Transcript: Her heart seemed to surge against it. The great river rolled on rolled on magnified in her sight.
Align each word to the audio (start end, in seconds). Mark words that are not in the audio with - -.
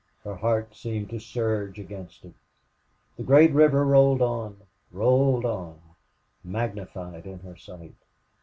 Her 0.23 0.33
heart 0.33 0.75
seemed 0.75 1.11
to 1.11 1.19
surge 1.19 1.77
against 1.77 2.25
it. 2.25 2.33
The 3.17 3.23
great 3.23 3.51
river 3.51 3.85
rolled 3.85 4.19
on 4.19 4.61
rolled 4.91 5.45
on 5.45 5.79
magnified 6.43 7.27
in 7.27 7.37
her 7.41 7.55
sight. 7.55 7.93